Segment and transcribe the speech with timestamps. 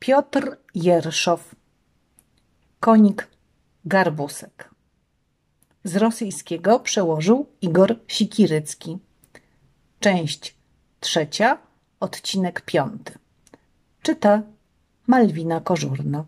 [0.00, 1.54] Piotr Jerszow
[2.80, 3.28] Konik
[3.84, 4.70] Garbusek.
[5.84, 8.98] Z rosyjskiego przełożył Igor Sikirycki.
[10.00, 10.56] Część
[11.00, 11.58] trzecia,
[12.00, 13.12] odcinek piąty.
[14.02, 14.42] Czyta
[15.06, 16.24] Malwina Kożurno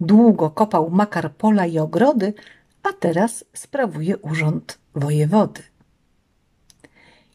[0.00, 2.34] Długo kopał makar pola i ogrody,
[2.82, 5.62] a teraz sprawuje urząd wojewody.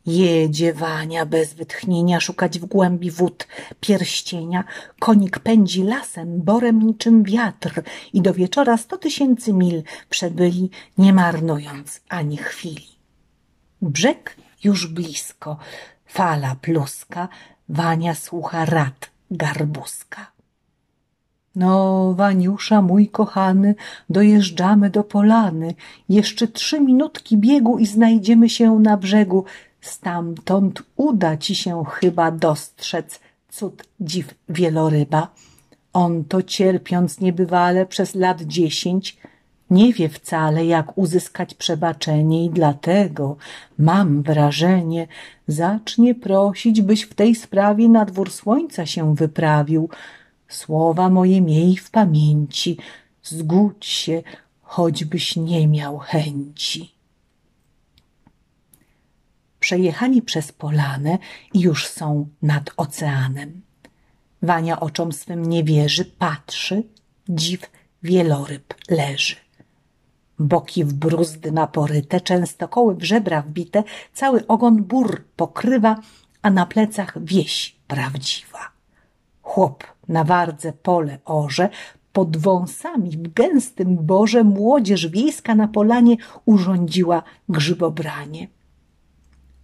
[0.05, 3.47] Jedzie Wania bez wytchnienia szukać w głębi wód
[3.79, 4.63] pierścienia.
[4.99, 12.01] Konik pędzi lasem, borem niczym wiatr i do wieczora sto tysięcy mil przebyli, nie marnując
[12.09, 12.87] ani chwili.
[13.81, 15.57] Brzeg już blisko,
[16.05, 17.27] fala pluska,
[17.69, 20.31] Wania słucha rad garbuska.
[21.55, 23.75] No, Waniusza, mój kochany,
[24.09, 25.75] dojeżdżamy do polany.
[26.09, 29.45] Jeszcze trzy minutki biegu i znajdziemy się na brzegu.
[29.81, 35.27] Stamtąd uda ci się chyba dostrzec cud dziw wieloryba.
[35.93, 39.17] On to cierpiąc niebywale przez lat dziesięć,
[39.69, 43.35] nie wie wcale, jak uzyskać przebaczenie i dlatego,
[43.77, 45.07] mam wrażenie,
[45.47, 49.89] zacznie prosić, byś w tej sprawie na dwór słońca się wyprawił.
[50.47, 52.77] Słowa moje miej w pamięci,
[53.23, 54.23] zgódź się,
[54.61, 56.98] choćbyś nie miał chęci
[59.69, 61.17] przejechali przez polanę
[61.53, 63.61] i już są nad oceanem.
[64.41, 66.83] Wania oczom swym nie wierzy, patrzy,
[67.29, 67.69] dziw
[68.03, 69.35] wieloryb leży.
[70.39, 75.95] Boki w bruzdy naporyte, często koły w żebra wbite, cały ogon bur pokrywa,
[76.41, 78.71] a na plecach wieś prawdziwa.
[79.41, 81.69] Chłop na wardze pole orze,
[82.13, 88.58] pod wąsami w gęstym borze młodzież wiejska na polanie urządziła grzybobranie.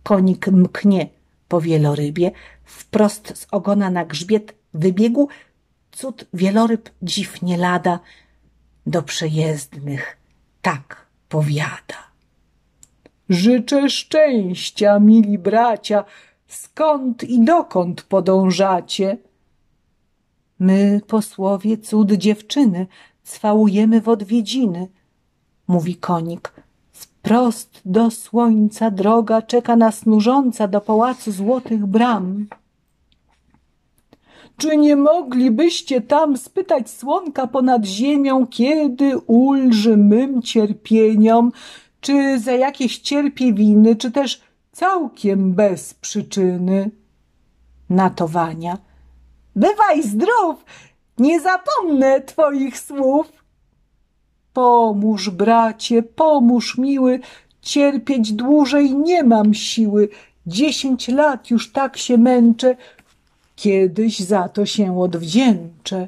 [0.05, 1.09] Konik mknie
[1.47, 2.31] po wielorybie,
[2.63, 5.27] wprost z ogona na grzbiet wybiegł,
[5.91, 7.99] cud wieloryb dziw nie lada,
[8.85, 10.17] do przejezdnych
[10.61, 11.99] tak powiada.
[13.29, 16.05] Życzę szczęścia, mili bracia,
[16.47, 19.17] skąd i dokąd podążacie?
[20.59, 22.87] My, posłowie, cud dziewczyny,
[23.23, 24.87] cwałujemy w odwiedziny,
[25.67, 26.53] mówi konik,
[27.25, 32.47] Prost do słońca droga czeka nas nużąca do pałacu złotych bram.
[34.57, 41.51] Czy nie moglibyście tam spytać słonka ponad ziemią, kiedy ulży mym cierpieniom,
[42.01, 46.91] czy za jakieś cierpie winy, czy też całkiem bez przyczyny?
[47.89, 48.77] Natowania.
[49.55, 50.65] Bywaj zdrów,
[51.17, 53.44] nie zapomnę twoich słów.
[54.55, 57.19] Pomóż, bracie, pomóż, miły,
[57.61, 60.09] cierpieć dłużej nie mam siły.
[60.47, 62.75] Dziesięć lat już tak się męczę,
[63.55, 66.07] kiedyś za to się odwdzięczę.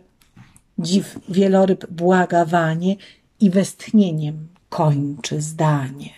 [0.80, 2.96] Dziw wieloryb błaga wanie
[3.40, 6.10] i westchnieniem kończy zdanie.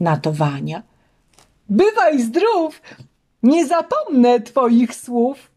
[0.00, 0.82] Natowania.
[1.68, 2.82] Bywaj zdrów,
[3.42, 5.49] nie zapomnę twoich słów.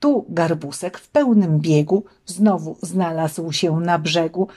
[0.00, 4.48] Tu garbusek w pełnym biegu znowu znalazł się na brzegu,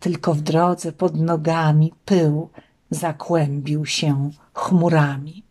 [0.00, 2.48] tylko w drodze pod nogami pył
[2.90, 5.42] zakłębił się chmurami.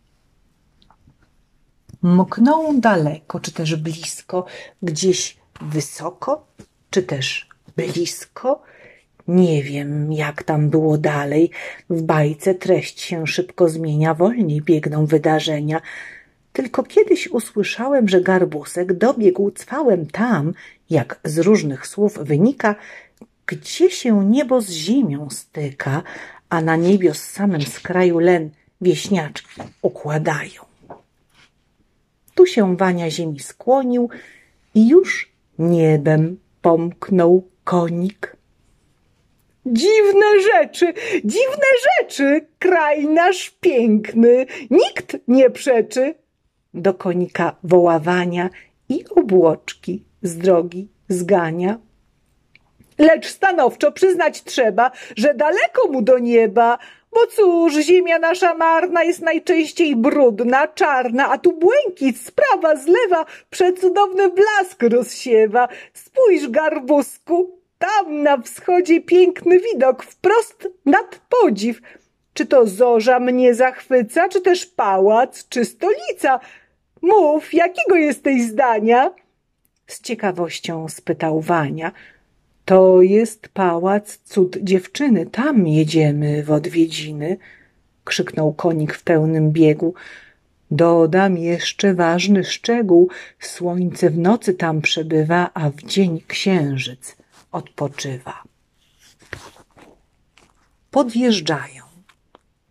[2.02, 4.44] Mknął daleko, czy też blisko,
[4.82, 6.46] gdzieś wysoko,
[6.90, 8.62] czy też blisko.
[9.28, 11.50] Nie wiem, jak tam było dalej.
[11.90, 15.80] W bajce treść się szybko zmienia, wolniej biegną wydarzenia.
[16.52, 20.52] Tylko kiedyś usłyszałem, że garbusek dobiegł cwałem tam,
[20.90, 22.74] jak z różnych słów wynika,
[23.46, 26.02] gdzie się niebo z ziemią styka,
[26.48, 28.50] a na niebios samym skraju len
[28.80, 30.62] wieśniaczki układają.
[32.34, 34.10] Tu się Wania ziemi skłonił
[34.74, 38.36] i już niebem pomknął konik.
[39.66, 40.92] Dziwne rzeczy,
[41.24, 46.14] dziwne rzeczy, kraj nasz piękny, nikt nie przeczy
[46.74, 48.50] do konika woławania
[48.88, 51.78] i obłoczki z drogi zgania.
[52.98, 56.78] Lecz stanowczo przyznać trzeba, że daleko mu do nieba,
[57.12, 62.86] bo cóż, ziemia nasza marna jest najczęściej brudna, czarna, a tu błękit z prawa, z
[62.86, 65.68] lewa przecudowny blask rozsiewa.
[65.94, 71.80] Spójrz, garbusku, tam na wschodzie piękny widok, wprost nad podziw.
[72.38, 76.40] Czy to zorza mnie zachwyca, czy też pałac, czy stolica?
[77.02, 79.14] Mów, jakiego jesteś zdania?
[79.86, 81.92] Z ciekawością spytał Wania.
[82.64, 87.36] To jest pałac cud dziewczyny, tam jedziemy w odwiedziny,
[88.04, 89.94] krzyknął konik w pełnym biegu.
[90.70, 93.10] Dodam jeszcze ważny szczegół.
[93.40, 97.16] Słońce w nocy tam przebywa, a w dzień księżyc
[97.52, 98.42] odpoczywa.
[100.90, 101.77] Podjeżdżają.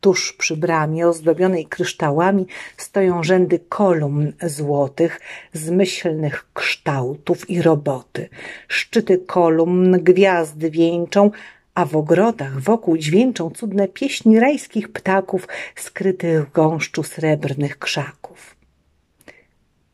[0.02, 2.48] Tuż przy bramie ozdobionej kryształami
[2.78, 5.20] stoją rzędy kolumn złotych,
[5.54, 8.30] zmyślnych kształtów i roboty.
[8.68, 11.32] Szczyty kolumn gwiazdy wieńczą,
[11.76, 18.56] a w ogrodach wokół dźwięczą cudne pieśni rajskich ptaków skrytych w gąszczu srebrnych krzaków.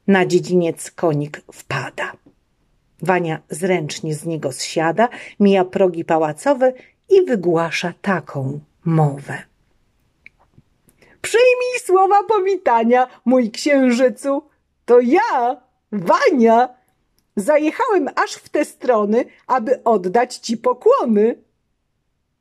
[0.08, 2.12] Na dziedziniec konik wpada.
[3.02, 5.10] Wania zręcznie z niego zsiada,
[5.40, 6.74] mija progi pałacowe
[7.10, 9.53] i wygłasza taką mowę.
[11.24, 14.44] Przyjmij słowa powitania, mój księżycu.
[14.86, 15.62] To ja,
[15.92, 16.70] Wania.
[17.36, 21.36] Zajechałem aż w te strony, aby oddać ci pokłony.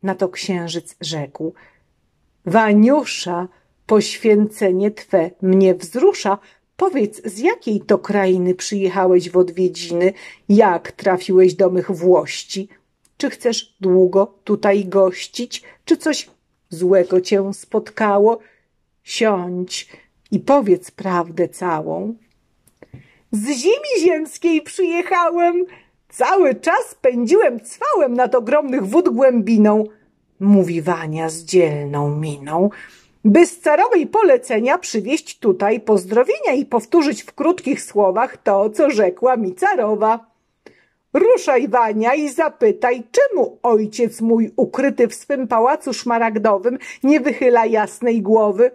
[0.03, 1.55] Na to księżyc rzekł.
[2.47, 3.49] Waniusza,
[3.87, 6.39] poświęcenie twe mnie wzrusza.
[6.77, 10.13] Powiedz, z jakiej to krainy przyjechałeś w odwiedziny?
[10.49, 12.69] Jak trafiłeś do mych włości?
[13.17, 15.63] Czy chcesz długo tutaj gościć?
[15.85, 16.31] Czy coś
[16.71, 18.39] złego cię spotkało?
[19.03, 19.89] Siądź
[20.31, 22.15] i powiedz prawdę całą.
[23.33, 25.65] Z ziemi ziemskiej przyjechałem.
[26.09, 29.85] Cały czas spędziłem cwałem nad ogromnych wód głębiną,
[30.41, 32.71] mówi Wania z dzielną miną,
[33.25, 39.37] by z carowej polecenia przywieźć tutaj pozdrowienia i powtórzyć w krótkich słowach to, co rzekła
[39.37, 40.33] mi carowa.
[41.15, 48.23] Ruszaj, Wania, i zapytaj, czemu ojciec mój ukryty w swym pałacu szmaragdowym nie wychyla jasnej
[48.23, 48.71] głowy,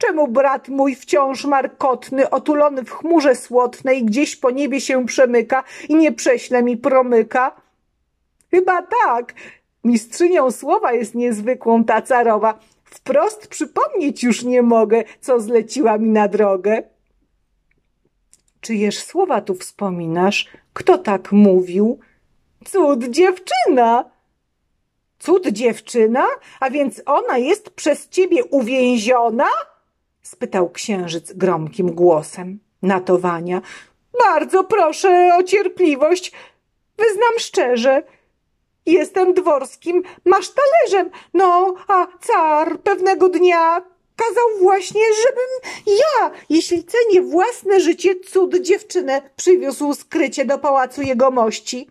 [0.00, 5.94] Czemu brat mój wciąż markotny, otulony w chmurze słotnej, gdzieś po niebie się przemyka i
[5.94, 7.56] nie prześle mi promyka?
[8.50, 9.34] Chyba tak.
[9.84, 12.58] Mistrzynią słowa jest niezwykłą ta carowa.
[12.84, 16.82] Wprost przypomnieć już nie mogę, co zleciła mi na drogę.
[18.60, 20.48] Czyjeż słowa tu wspominasz?
[20.72, 21.98] Kto tak mówił?
[22.64, 24.10] Cud dziewczyna!
[25.18, 26.26] Cud dziewczyna?
[26.60, 29.46] A więc ona jest przez ciebie uwięziona?
[30.30, 32.58] Spytał księżyc gromkim głosem.
[32.82, 33.62] Natowania.
[34.24, 36.32] Bardzo proszę o cierpliwość.
[36.98, 38.02] Wyznam szczerze.
[38.86, 41.10] Jestem dworskim masztalerzem.
[41.34, 43.82] No, a car pewnego dnia
[44.16, 51.30] kazał właśnie, żebym ja, jeśli cenię własne życie, cud dziewczynę przywiózł skrycie do pałacu jego
[51.30, 51.88] mości.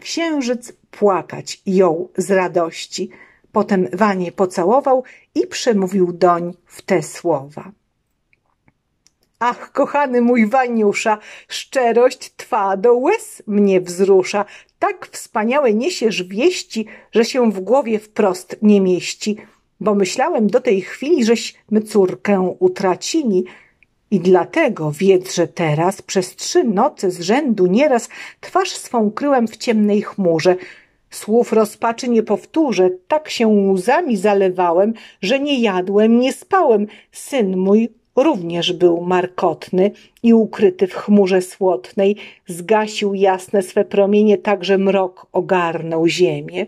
[0.00, 3.10] Księżyc płakać jął z radości.
[3.52, 5.04] Potem Wanie pocałował
[5.36, 7.72] i przemówił doń w te słowa.
[9.38, 11.18] Ach, kochany mój Waniusza,
[11.48, 14.44] szczerość twa do łez mnie wzrusza.
[14.78, 19.36] Tak wspaniałe niesiesz wieści, że się w głowie wprost nie mieści.
[19.80, 23.44] Bo myślałem do tej chwili, żeśmy córkę utracili.
[24.10, 28.08] I dlatego wiedz, że teraz przez trzy noce z rzędu nieraz
[28.40, 30.56] twarz swą kryłem w ciemnej chmurze,
[31.10, 36.86] Słów rozpaczy nie powtórzę, tak się łzami zalewałem, że nie jadłem, nie spałem.
[37.12, 39.90] Syn mój również był markotny
[40.22, 42.16] i ukryty w chmurze słotnej,
[42.46, 46.66] zgasił jasne swe promienie, tak że mrok ogarnął ziemię.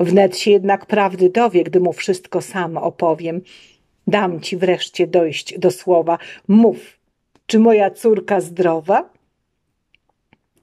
[0.00, 3.40] Wnet się jednak prawdy dowie, gdy mu wszystko sam opowiem.
[4.06, 6.18] Dam ci wreszcie dojść do słowa.
[6.48, 6.98] Mów,
[7.46, 9.15] czy moja córka zdrowa?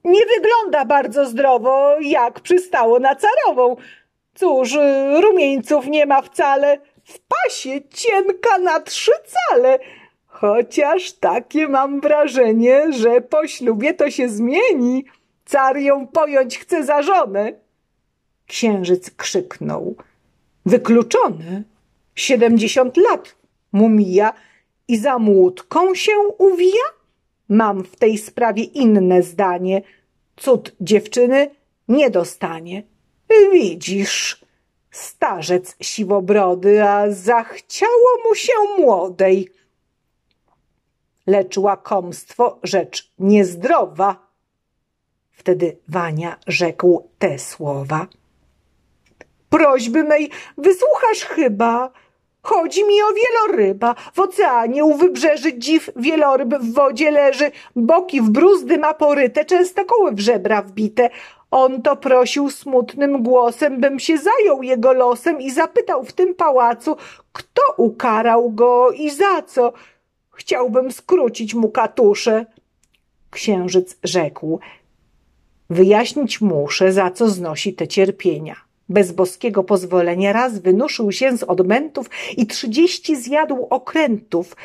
[0.04, 3.76] Nie wygląda bardzo zdrowo, jak przystało na carową.
[4.36, 4.78] Cóż,
[5.22, 9.80] rumieńców nie ma wcale, w pasie cienka na trzy cale.
[10.26, 15.06] Chociaż takie mam wrażenie, że po ślubie to się zmieni.
[15.46, 17.54] Car ją pojąć chce za żonę.
[18.48, 19.96] Księżyc krzyknął.
[20.66, 21.64] Wykluczony.
[22.16, 23.36] Siedemdziesiąt lat
[23.72, 24.34] mu mija
[24.88, 26.84] i za młódką się uwija?
[27.50, 29.82] Mam w tej sprawie inne zdanie.
[30.36, 31.50] Cud dziewczyny
[31.88, 32.84] nie dostanie.
[33.54, 34.46] Widzisz,
[34.92, 39.50] starzec siwobrody, a zachciało mu się młodej.
[41.28, 44.28] Lecz łakomstwo rzecz niezdrowa.
[45.32, 48.08] Wtedy Wania rzekł te słowa.
[49.50, 51.92] Prośby mej wysłuchasz chyba,
[52.44, 53.96] Chodzi mi o wieloryba.
[54.14, 57.52] W oceanie u wybrzeży dziw wieloryb w wodzie leży.
[57.76, 61.10] Boki w bruzdy ma poryte, częstokoły w żebra wbite.
[61.52, 66.98] On to prosił smutnym głosem, bym się zajął jego losem i zapytał w tym pałacu,
[67.34, 69.74] kto ukarał go i za co.
[70.32, 72.46] Chciałbym skrócić mu katusze.
[73.30, 74.60] Księżyc rzekł,
[75.70, 78.63] wyjaśnić muszę, za co znosi te cierpienia.
[78.90, 84.56] Bez boskiego pozwolenia raz wynuszył się z odmętów i trzydzieści zjadł okrętów.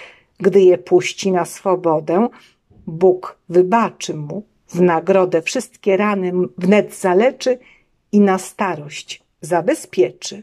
[0.40, 2.28] Gdy je puści na swobodę,
[2.86, 7.58] Bóg wybaczy mu, w nagrodę wszystkie rany wnet zaleczy
[8.12, 10.42] i na starość zabezpieczy.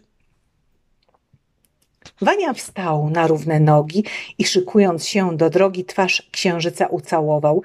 [2.22, 4.04] Wania wstał na równe nogi
[4.38, 7.62] i szykując się do drogi, twarz księżyca ucałował.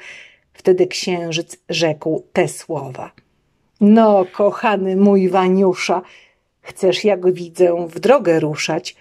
[0.52, 3.12] Wtedy księżyc rzekł te słowa.
[3.80, 6.02] No, kochany mój Waniusza,
[6.60, 8.96] chcesz, jak widzę, w drogę ruszać.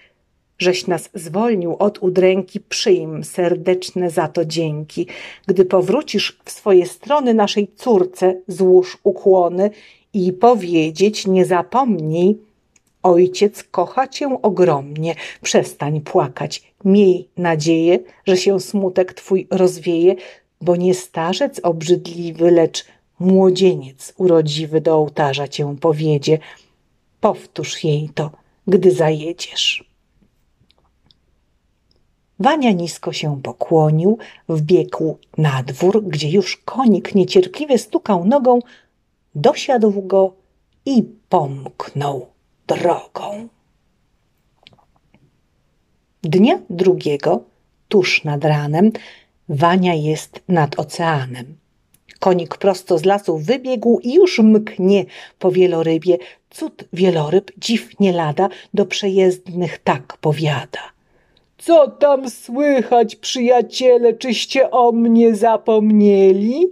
[0.57, 5.07] Żeś nas zwolnił od udręki, przyjm serdeczne za to dzięki.
[5.48, 9.69] Gdy powrócisz w swoje strony naszej córce, złóż ukłony
[10.13, 12.38] i powiedzieć nie zapomnij,
[13.03, 20.15] Ojciec kocha cię ogromnie, przestań płakać, miej nadzieję, że się smutek twój rozwieje,
[20.62, 22.86] bo nie starzec obrzydliwy, lecz
[23.19, 26.38] młodzieniec urodziwy do ołtarza cię powiedzie.
[27.21, 28.31] Powtórz jej to,
[28.67, 29.89] gdy zajedziesz.
[32.39, 34.17] Wania nisko się pokłonił,
[34.49, 38.59] wbiegł na dwór, gdzie już konik niecierpliwie stukał nogą,
[39.35, 40.33] dosiadł go
[40.85, 42.27] i pomknął
[42.67, 43.47] drogą.
[46.23, 47.43] Dnia drugiego,
[47.89, 48.91] tuż nad ranem,
[49.49, 51.58] Wania jest nad oceanem.
[52.19, 55.05] Konik prosto z lasu wybiegł i już mknie
[55.39, 56.17] po wielorybie.
[56.49, 60.79] Cud wieloryb, dziw nie lada, do przejezdnych tak powiada.
[61.57, 66.67] Co tam słychać, przyjaciele, czyście o mnie zapomnieli?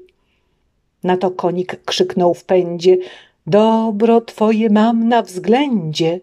[1.04, 2.98] Na to konik krzyknął w pędzie,
[3.48, 6.20] Dobro twoje mam na względzie.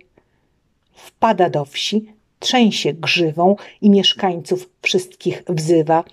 [0.92, 2.04] Wpada do wsi,
[2.38, 6.04] trzęsie grzywą i mieszkańców wszystkich wzywa.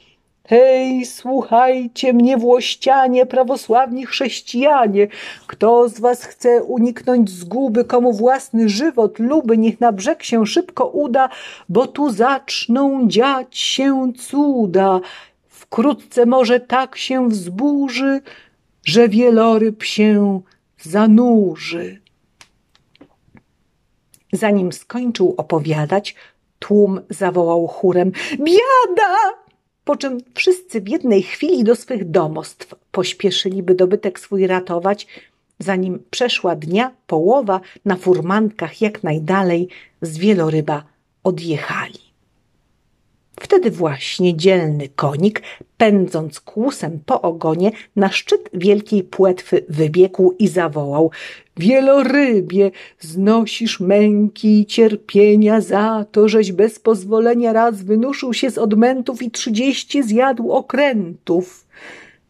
[0.51, 5.07] Hej, słuchajcie mnie, włościanie, prawosławni chrześcijanie.
[5.47, 10.87] Kto z was chce uniknąć zguby, komu własny żywot luby, niech na brzeg się szybko
[10.87, 11.29] uda,
[11.69, 14.99] bo tu zaczną dziać się cuda.
[15.47, 18.21] Wkrótce może tak się wzburzy,
[18.85, 20.41] że wieloryb się
[20.81, 22.01] zanurzy.
[24.33, 26.15] Zanim skończył opowiadać,
[26.59, 29.40] tłum zawołał chórem: Biada!
[29.83, 35.07] Po czym wszyscy w jednej chwili do swych domostw pośpieszyli, by dobytek swój ratować,
[35.59, 39.67] zanim przeszła dnia połowa na furmankach jak najdalej
[40.01, 40.83] z wieloryba
[41.23, 42.10] odjechali.
[43.41, 45.41] Wtedy właśnie dzielny konik,
[45.77, 51.11] pędząc kłusem po ogonie, na szczyt wielkiej płetwy wybiegł i zawołał
[51.57, 59.21] Wielorybie, znosisz męki i cierpienia za to, żeś bez pozwolenia raz wynuszył się z odmętów
[59.21, 61.67] i trzydzieści zjadł okrętów.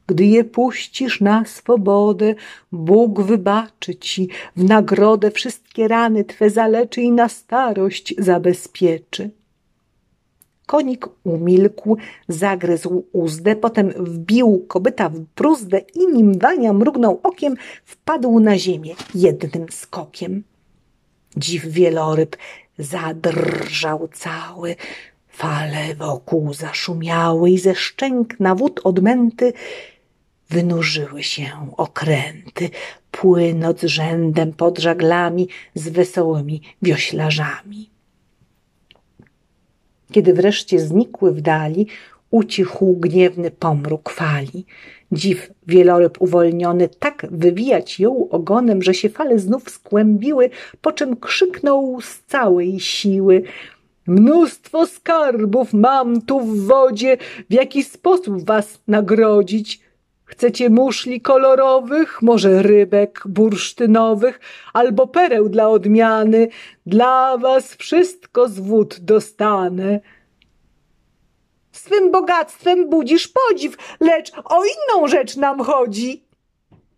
[0.08, 2.36] Gdy je puścisz na swobodę,
[2.72, 9.30] Bóg wybaczy ci, w nagrodę wszystkie rany twe zaleczy i na starość zabezpieczy.
[10.72, 11.98] Konik umilkł,
[12.28, 18.96] zagryzł uzdę, potem wbił kobyta w bruzdę i nim Wania mrugnął okiem, wpadł na ziemię
[19.16, 20.44] jednym skokiem.
[21.38, 22.38] Dziw wieloryb
[22.78, 24.76] zadrżał cały,
[25.28, 29.54] fale wokół zaszumiały i ze szczęk na wód odmęty
[30.50, 32.70] wynurzyły się okręty,
[33.12, 37.90] płynąc rzędem pod żaglami z wesołymi wioślarzami.
[40.12, 41.88] Kiedy wreszcie znikły w dali,
[42.32, 44.66] ucichł gniewny pomruk fali.
[45.12, 50.50] Dziw wieloryb uwolniony tak wywijać jął ogonem, że się fale znów skłębiły,
[50.82, 53.44] po czym krzyknął z całej siły–
[54.08, 57.18] Mnóstwo skarbów mam tu w wodzie,
[57.50, 59.81] w jaki sposób was nagrodzić?
[60.32, 64.40] Chcecie muszli kolorowych, może rybek bursztynowych,
[64.74, 66.48] albo pereł dla odmiany?
[66.86, 70.00] Dla was wszystko z wód dostanę.
[71.72, 76.24] Swym bogactwem budzisz podziw, lecz o inną rzecz nam chodzi,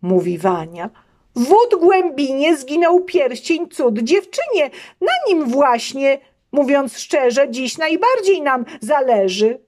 [0.02, 0.90] mówi Wania.
[1.36, 6.18] W wód głębinie zginął pierścień cud dziewczynie, na nim właśnie,
[6.52, 9.58] mówiąc szczerze, dziś najbardziej nam zależy.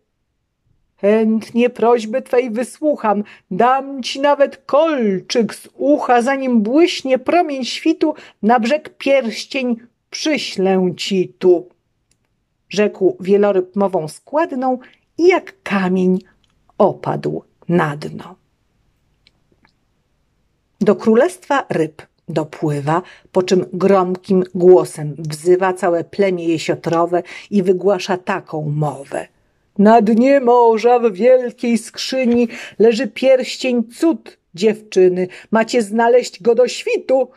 [1.01, 8.61] Chętnie prośby twej wysłucham, dam ci nawet kolczyk z ucha, zanim błyśnie promień świtu, na
[8.61, 9.77] brzeg pierścień
[10.11, 11.69] przyślę ci tu.
[12.69, 14.79] Rzekł wieloryb mową składną
[15.19, 16.19] i jak kamień
[16.79, 18.37] opadł na dno.
[20.81, 28.63] Do królestwa ryb dopływa, po czym gromkim głosem wzywa całe plemię jesiotrowe i wygłasza taką
[28.69, 29.29] mowę–
[29.79, 35.29] na dnie morza w wielkiej skrzyni leży pierścień cud dziewczyny.
[35.51, 37.29] Macie znaleźć go do świtu.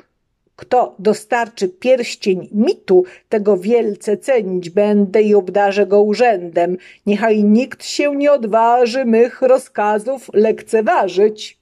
[0.55, 6.77] Kto dostarczy pierścień mitu, tego wielce cenić będę i obdarzę go urzędem.
[7.05, 11.60] Niechaj nikt się nie odważy mych rozkazów lekceważyć.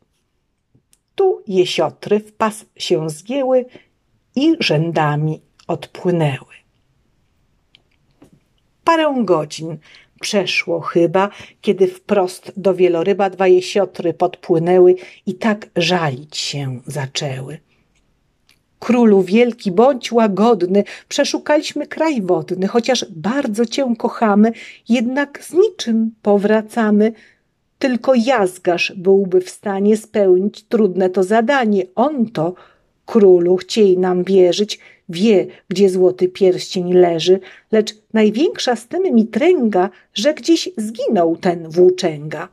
[1.16, 3.66] Tu jesiotry w pas się zgięły
[4.36, 6.54] i rzędami odpłynęły.
[8.84, 9.78] Parę godzin
[10.22, 11.30] przeszło chyba,
[11.62, 14.96] kiedy wprost do wieloryba dwa jesiotry podpłynęły
[15.26, 17.58] i tak żalić się zaczęły.
[18.80, 24.52] Królu wielki, bądź łagodny, przeszukaliśmy kraj wodny, chociaż bardzo cię kochamy,
[24.90, 27.14] jednak z niczym powracamy.
[27.80, 31.84] Tylko Jazgasz byłby w stanie spełnić trudne to zadanie.
[31.96, 32.54] On to,
[33.08, 37.40] królu, chciej nam wierzyć, wie, gdzie złoty pierścień leży,
[37.72, 42.50] lecz największa z tym mi tręga, że gdzieś zginął ten włóczęga.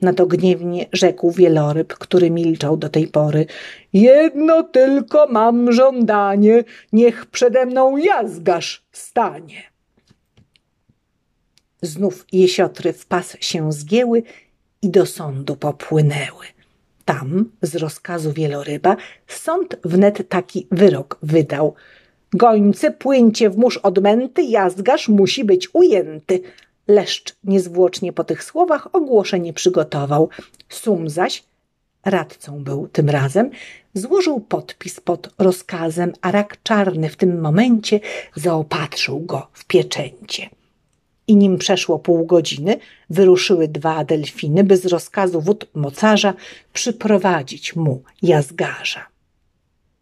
[0.00, 3.46] Na to gniewnie rzekł wieloryb, który milczał do tej pory.
[3.92, 9.62] Jedno tylko mam żądanie, niech przede mną jazgasz stanie.
[11.82, 14.22] Znów jesiotry w pas się zgięły
[14.82, 16.55] i do sądu popłynęły.
[17.06, 18.96] Tam, z rozkazu wieloryba,
[19.26, 21.74] sąd wnet taki wyrok wydał.
[22.32, 26.40] Gońcy, płyńcie w mórz odmęty, jazgasz musi być ujęty.
[26.88, 30.28] Leszcz niezwłocznie po tych słowach ogłoszenie przygotował.
[30.68, 31.44] Sum zaś,
[32.04, 33.50] radcą był tym razem,
[33.94, 38.00] złożył podpis pod rozkazem, a rak czarny w tym momencie
[38.34, 40.50] zaopatrzył go w pieczęcie.
[41.28, 42.78] I nim przeszło pół godziny,
[43.10, 46.34] wyruszyły dwa delfiny, by z rozkazu wód mocarza
[46.72, 49.06] przyprowadzić mu jazgarza.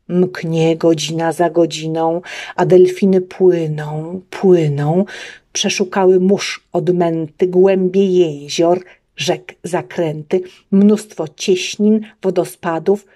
[0.08, 2.20] Mknie godzina za godziną,
[2.56, 5.04] a delfiny płyną, płyną,
[5.52, 8.84] przeszukały mórz odmęty, głębie jezior,
[9.16, 10.40] rzek zakręty,
[10.70, 13.06] mnóstwo cieśnin, wodospadów,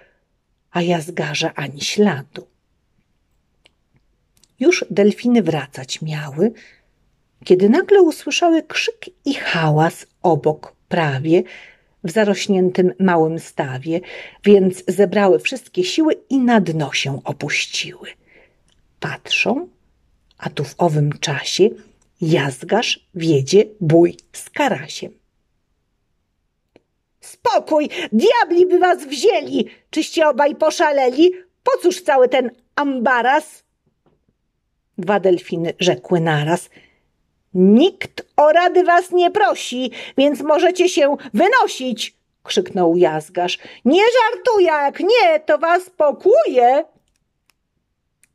[0.71, 2.47] a jazgarza ani śladu.
[4.59, 6.51] Już delfiny wracać miały,
[7.43, 11.43] kiedy nagle usłyszały krzyk i hałas obok prawie,
[12.03, 14.01] w zarośniętym małym stawie,
[14.43, 18.09] więc zebrały wszystkie siły i na dno się opuściły.
[18.99, 19.67] Patrzą,
[20.37, 21.69] a tu w owym czasie
[22.21, 25.11] jazgarz wiedzie bój z karasiem.
[27.21, 29.65] Spokój, diabli by was wzięli!
[29.89, 31.31] Czyście obaj poszaleli?
[31.63, 33.63] Po cóż cały ten ambaras?
[34.97, 36.69] Dwa delfiny rzekły naraz–
[37.53, 43.57] Nikt o rady was nie prosi, więc możecie się wynosić, krzyknął Jazgarz.
[43.85, 46.83] Nie żartuję, jak nie, to was pokuje.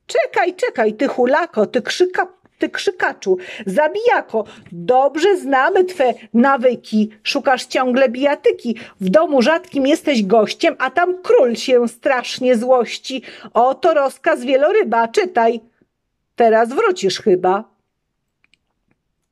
[0.07, 2.27] Czekaj, czekaj, ty hulako, ty krzyka,
[2.59, 10.77] ty krzykaczu, zabijako, dobrze znamy twe nawyki, szukasz ciągle bijatyki, w domu rzadkim jesteś gościem,
[10.79, 13.22] a tam król się strasznie złości.
[13.55, 15.61] Oto rozkaz wieloryba, czytaj.
[16.37, 17.74] Teraz wrócisz chyba.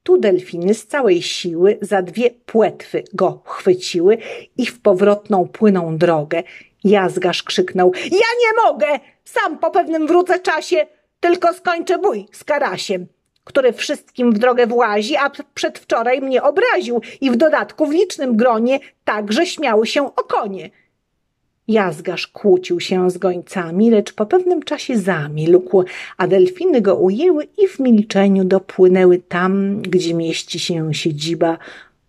[0.03, 4.19] Tu delfiny z całej siły za dwie płetwy go chwyciły
[4.57, 6.43] i w powrotną płyną drogę.
[6.85, 8.87] Jazgarz krzyknął: Ja nie mogę!
[9.25, 10.87] Sam po pewnym wrócę czasie,
[11.21, 13.07] tylko skończę bój z karasiem,
[13.45, 18.81] który wszystkim w drogę włazi, a przedwczoraj mnie obraził i w dodatku w licznym gronie
[19.05, 20.71] także śmiały się o konie.
[21.69, 25.85] Jazgarz kłócił się z gońcami, lecz po pewnym czasie zamilkł,
[26.17, 31.59] a delfiny go ujęły i w milczeniu dopłynęły tam, gdzie mieści się siedziba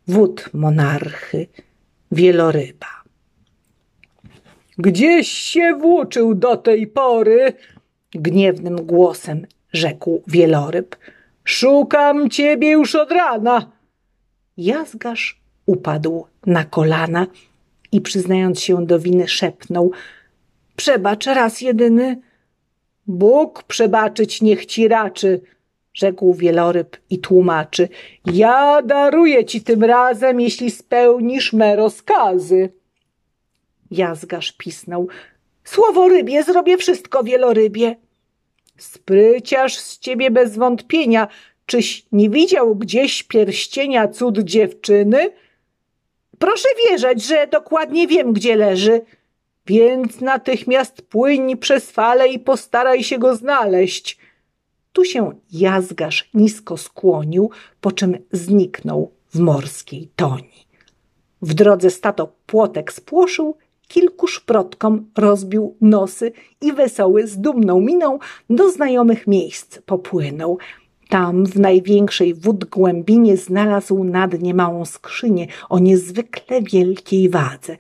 [0.08, 1.48] wód monarchy,
[2.12, 3.04] wieloryba.
[4.78, 7.54] Gdzieś się włóczył do tej pory,
[8.12, 10.96] gniewnym głosem rzekł wieloryb.
[11.44, 13.72] Szukam ciebie już od rana.
[14.58, 17.28] Jazgarz upadł na kolana
[17.94, 19.92] i przyznając się do winy szepnął
[20.76, 22.22] Przebacz raz jedyny.
[23.08, 25.42] Bóg przebaczyć niech ci raczy,
[25.94, 27.90] rzekł wieloryb i tłumaczy.
[28.26, 32.70] Ja daruję ci tym razem, jeśli spełnisz me rozkazy.
[33.92, 35.08] Jazgarz pisnął.
[35.64, 37.96] Słowo rybie, zrobię wszystko wielorybie.
[38.78, 41.28] Spryciarz z ciebie bez wątpienia.
[41.66, 45.32] Czyś nie widział gdzieś pierścienia cud dziewczyny?
[46.44, 49.02] Proszę wierzyć, że dokładnie wiem, gdzie leży.
[49.66, 54.18] Więc natychmiast płyń przez falę i postaraj się go znaleźć.
[54.94, 57.50] Tu się jazgarz nisko skłonił,
[57.82, 60.68] po czym zniknął w morskiej toni.
[61.42, 68.72] W drodze stato płotek spłoszył, kilku szprotkom rozbił nosy i wesoły z dumną miną do
[68.72, 70.58] znajomych miejsc popłynął.
[71.14, 77.78] Tam w największej wód głębinie znalazł na dnie małą skrzynię o niezwykle wielkiej wadze.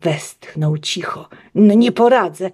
[0.00, 1.28] Westchnął cicho.
[1.54, 2.50] No nie poradzę.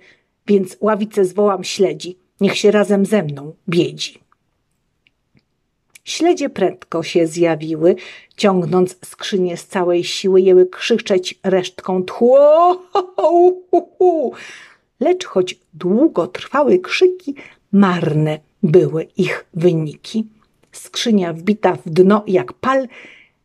[0.47, 2.19] więc ławicę zwołam śledzi.
[2.41, 4.19] Niech się razem ze mną biedzi.
[6.05, 7.97] Śledzie prędko się zjawiły,
[8.37, 12.83] ciągnąc skrzynię z całej siły, jęły krzyczeć resztką tchło.
[15.01, 17.35] Lecz choć długo trwały krzyki,
[17.73, 20.27] marne były ich wyniki.
[20.73, 22.89] Skrzynia wbita w dno jak pal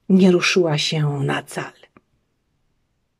[0.09, 1.73] nie ruszyła się na cal.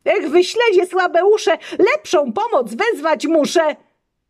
[0.06, 3.76] Ech, wy śledzie słabe usze, lepszą pomoc wezwać muszę!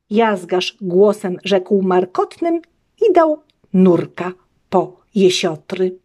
[0.09, 2.61] Jazgasz głosem rzekł markotnym
[3.09, 3.39] i dał
[3.73, 4.31] nurka
[4.69, 5.97] po jesiotry.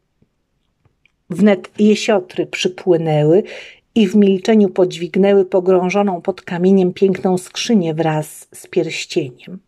[1.30, 3.42] Wnet jesiotry przypłynęły
[3.94, 9.58] i w milczeniu podźwignęły pogrążoną pod kamieniem piękną skrzynię wraz z pierścieniem.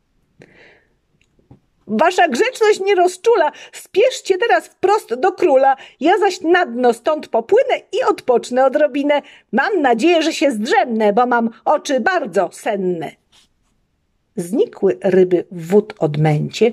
[1.92, 3.52] Wasza grzeczność nie rozczula.
[3.72, 5.76] Spieszcie teraz wprost do króla.
[6.00, 9.22] Ja zaś na dno stąd popłynę i odpocznę odrobinę.
[9.52, 13.12] Mam nadzieję, że się zdrzemnę, bo mam oczy bardzo senne.
[14.36, 16.72] Znikły ryby w wód odmęcie.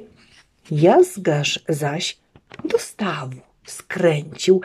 [0.72, 2.18] Jazgarz zaś
[2.64, 4.62] do stawu skręcił,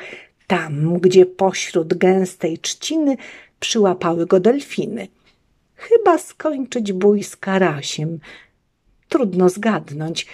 [0.46, 3.16] tam, gdzie pośród gęstej trzciny
[3.60, 5.08] przyłapały go delfiny.
[5.74, 8.18] Chyba skończyć bój z karasiem.
[9.08, 10.26] Trudno zgadnąć.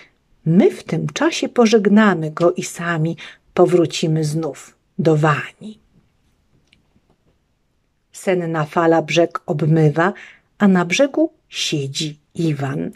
[0.46, 3.16] My w tym czasie pożegnamy go i sami
[3.54, 5.78] powrócimy znów do Wani.
[8.12, 10.12] Senna fala brzeg obmywa,
[10.58, 12.90] a na brzegu siedzi Iwan.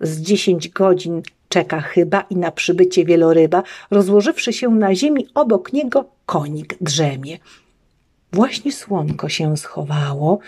[0.00, 6.04] Z dziesięć godzin czeka chyba i na przybycie wieloryba, rozłożywszy się na ziemi obok niego,
[6.26, 7.38] konik drzemie.
[8.32, 10.38] Właśnie słonko się schowało,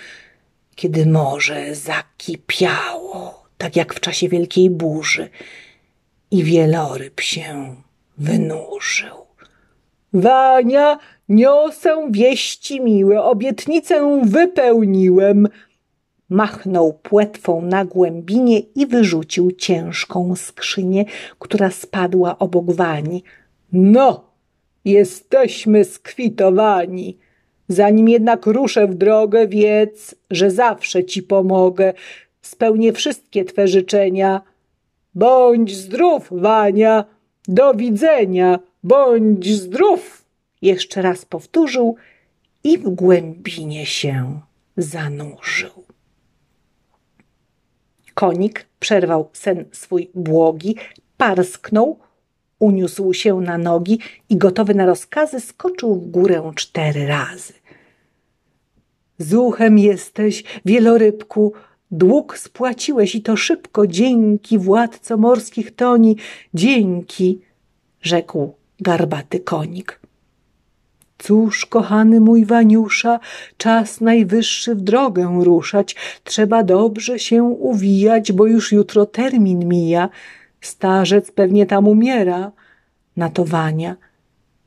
[0.74, 5.28] kiedy morze zakipiało, tak jak w czasie wielkiej burzy,
[6.30, 7.76] i wieloryb się
[8.18, 9.16] wynurzył.
[10.12, 15.48] Wania, niosę wieści miłe, obietnicę wypełniłem–
[16.28, 21.04] machnął płetwą na głębinie i wyrzucił ciężką skrzynię,
[21.38, 23.22] która spadła obok wani.
[23.72, 24.24] No,
[24.84, 27.18] jesteśmy skwitowani.
[27.68, 31.92] Zanim jednak ruszę w drogę, wiedz, że zawsze ci pomogę.
[32.42, 34.40] Spełnię wszystkie twe życzenia.
[35.18, 37.04] Bądź zdrów, Wania.
[37.48, 38.58] Do widzenia.
[38.82, 40.24] Bądź zdrów.
[40.62, 41.96] Jeszcze raz powtórzył
[42.64, 44.40] i w głębinie się
[44.76, 45.84] zanurzył.
[48.14, 50.76] Konik przerwał sen swój błogi,
[51.16, 51.98] parsknął,
[52.58, 57.52] uniósł się na nogi i gotowy na rozkazy skoczył w górę cztery razy.
[59.18, 61.52] Zuchem jesteś, wielorybku,
[61.90, 66.16] dług spłaciłeś i to szybko, dzięki władco morskich toni,
[66.54, 67.40] dzięki,
[68.02, 70.00] rzekł garbaty konik.
[71.18, 73.20] Cóż, kochany mój Waniusza,
[73.56, 75.96] czas najwyższy w drogę ruszać.
[76.24, 80.08] Trzeba dobrze się uwijać, bo już jutro termin mija.
[80.60, 82.52] Starzec pewnie tam umiera.
[83.16, 83.30] Na.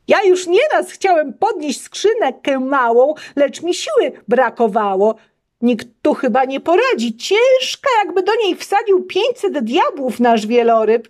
[0.08, 5.16] Ja już nieraz chciałem podnieść skrzynkę małą, lecz mi siły brakowało.
[5.62, 7.18] Nikt tu chyba nie poradzi.
[7.18, 11.08] Ciężka, jakby do niej wsadził pięćset diabłów nasz wieloryb.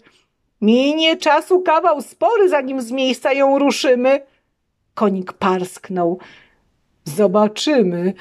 [0.62, 4.22] Minie czasu kawał spory, zanim z miejsca ją ruszymy.
[4.94, 6.20] Konik parsknął.
[7.06, 8.14] Zobaczymy.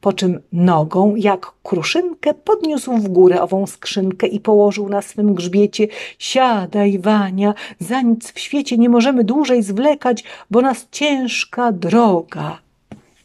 [0.00, 5.88] Po czym nogą, jak kruszynkę, podniósł w górę ową skrzynkę i położył na swym grzbiecie.
[6.18, 12.58] Siadaj, Wania, za nic w świecie nie możemy dłużej zwlekać, bo nas ciężka droga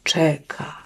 [0.04, 0.83] czeka.